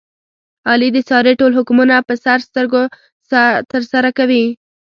[0.69, 2.81] علي د سارې ټول حکمونه په سر سترګو
[3.71, 4.43] ترسره کوي.